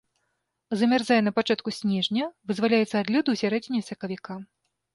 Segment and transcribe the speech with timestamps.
[0.79, 4.43] Замярзае на пачатку снежня, вызваляецца ад лёду ў сярэдзіне сакавіка.